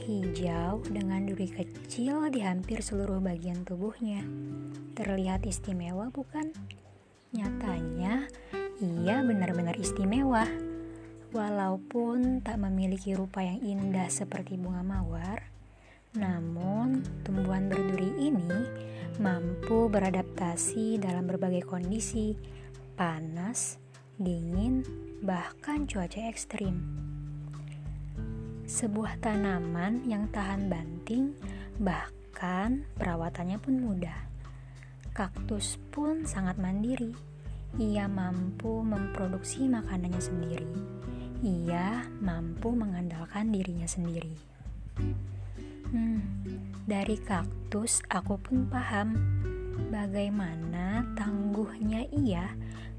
hijau 0.00 0.82
dengan 0.88 1.26
duri 1.26 1.46
kecil 1.46 2.30
di 2.30 2.42
hampir 2.42 2.82
seluruh 2.82 3.22
bagian 3.22 3.62
tubuhnya. 3.62 4.22
Terlihat 4.98 5.46
istimewa, 5.46 6.10
bukan? 6.10 6.50
Nyatanya, 7.30 8.26
ia 8.78 9.16
benar-benar 9.22 9.78
istimewa. 9.78 10.46
Walaupun 11.30 12.42
tak 12.42 12.58
memiliki 12.58 13.14
rupa 13.14 13.42
yang 13.46 13.62
indah 13.62 14.10
seperti 14.10 14.58
bunga 14.58 14.82
mawar, 14.82 15.46
namun 16.18 17.06
tumbuhan 17.22 17.70
berduri 17.70 18.10
ini 18.18 18.50
mampu 19.22 19.86
beradaptasi 19.86 20.98
dalam 20.98 21.30
berbagai 21.30 21.62
kondisi, 21.62 22.34
panas, 22.98 23.78
dingin, 24.18 24.82
bahkan 25.22 25.86
cuaca 25.86 26.18
ekstrim 26.26 27.09
sebuah 28.70 29.18
tanaman 29.18 30.06
yang 30.06 30.30
tahan 30.30 30.70
banting, 30.70 31.34
bahkan 31.82 32.86
perawatannya 32.94 33.58
pun 33.58 33.74
mudah. 33.82 34.14
Kaktus 35.10 35.74
pun 35.90 36.22
sangat 36.22 36.54
mandiri. 36.54 37.10
Ia 37.82 38.06
mampu 38.06 38.86
memproduksi 38.86 39.66
makanannya 39.66 40.22
sendiri. 40.22 40.70
Ia 41.42 42.06
mampu 42.22 42.70
mengandalkan 42.70 43.50
dirinya 43.50 43.90
sendiri. 43.90 44.38
Hmm, 45.90 46.22
dari 46.86 47.18
kaktus 47.18 48.06
aku 48.06 48.38
pun 48.38 48.70
paham 48.70 49.18
bagaimana 49.90 51.02
tangguhnya 51.18 52.06
ia 52.14 52.46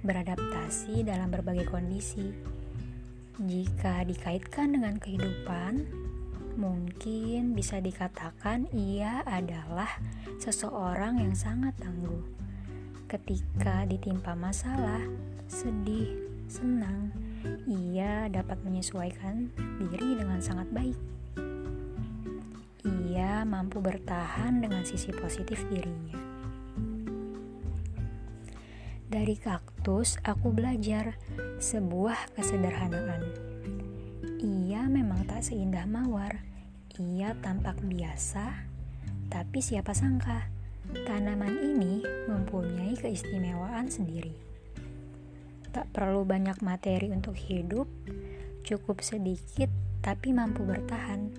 beradaptasi 0.03 1.07
dalam 1.07 1.31
berbagai 1.31 1.71
kondisi 1.71 2.59
jika 3.41 4.05
dikaitkan 4.05 4.77
dengan 4.77 5.01
kehidupan, 5.01 5.89
mungkin 6.61 7.57
bisa 7.57 7.81
dikatakan 7.81 8.69
ia 8.69 9.25
adalah 9.25 9.89
seseorang 10.37 11.17
yang 11.17 11.33
sangat 11.33 11.73
tangguh. 11.81 12.21
Ketika 13.09 13.89
ditimpa 13.89 14.37
masalah, 14.37 15.01
sedih, 15.49 16.21
senang, 16.45 17.09
ia 17.65 18.29
dapat 18.29 18.61
menyesuaikan 18.61 19.49
diri 19.81 20.21
dengan 20.21 20.37
sangat 20.37 20.69
baik. 20.69 20.99
Ia 22.85 23.41
mampu 23.41 23.81
bertahan 23.81 24.61
dengan 24.61 24.85
sisi 24.85 25.09
positif 25.09 25.65
dirinya. 25.67 26.30
Dari 29.11 29.35
kaktus, 29.35 30.15
aku 30.23 30.55
belajar 30.55 31.19
sebuah 31.59 32.31
kesederhanaan. 32.31 33.19
Ia 34.39 34.87
memang 34.87 35.27
tak 35.27 35.43
seindah 35.43 35.83
mawar. 35.83 36.39
Ia 36.95 37.35
tampak 37.43 37.83
biasa, 37.83 38.71
tapi 39.27 39.59
siapa 39.59 39.91
sangka 39.91 40.47
tanaman 41.03 41.59
ini 41.59 41.99
mempunyai 42.31 42.95
keistimewaan 42.95 43.91
sendiri. 43.91 44.31
Tak 45.75 45.91
perlu 45.91 46.23
banyak 46.23 46.63
materi 46.63 47.11
untuk 47.11 47.35
hidup, 47.35 47.91
cukup 48.63 49.03
sedikit 49.03 49.67
tapi 49.99 50.31
mampu 50.31 50.63
bertahan. 50.63 51.35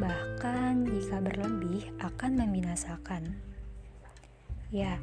Bahkan 0.00 0.88
jika 0.88 1.20
berlebih 1.20 1.92
akan 2.00 2.40
membinasakan. 2.40 3.36
Ya, 4.72 4.96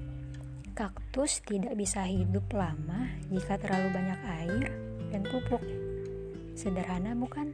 Kaktus 0.79 1.43
tidak 1.43 1.75
bisa 1.75 2.07
hidup 2.07 2.55
lama 2.55 3.11
jika 3.27 3.59
terlalu 3.59 3.99
banyak 3.99 4.19
air 4.39 4.71
dan 5.11 5.27
pupuk. 5.27 5.59
Sederhana, 6.55 7.11
bukan? 7.19 7.51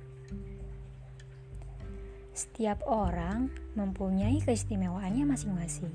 Setiap 2.38 2.86
orang 2.86 3.50
mempunyai 3.74 4.46
keistimewaannya 4.46 5.25
masing-masing. 5.25 5.90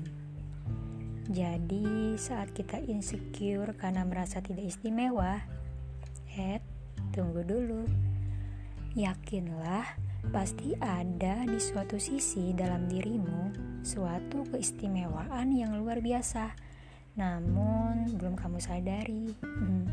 Jadi, 1.31 2.19
saat 2.19 2.51
kita 2.51 2.83
insecure 2.83 3.79
karena 3.79 4.03
merasa 4.03 4.43
tidak 4.43 4.67
istimewa, 4.67 5.39
eh, 6.35 6.59
tunggu 7.15 7.47
dulu. 7.47 7.87
Yakinlah, 8.99 9.87
pasti 10.35 10.75
ada 10.83 11.47
di 11.47 11.63
suatu 11.63 11.95
sisi 11.95 12.51
dalam 12.51 12.91
dirimu 12.91 13.55
suatu 13.87 14.43
keistimewaan 14.51 15.55
yang 15.55 15.79
luar 15.79 16.03
biasa 16.03 16.70
namun 17.15 18.15
belum 18.15 18.35
kamu 18.39 18.59
sadari. 18.61 19.35
Hmm. 19.43 19.87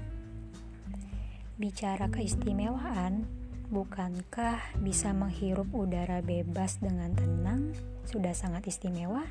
Bicara 1.59 2.07
keistimewaan, 2.07 3.27
bukankah 3.69 4.63
bisa 4.79 5.11
menghirup 5.11 5.67
udara 5.75 6.23
bebas 6.23 6.79
dengan 6.79 7.13
tenang 7.19 7.75
sudah 8.07 8.33
sangat 8.33 8.71
istimewa? 8.71 9.27